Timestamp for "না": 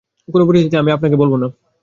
1.35-1.47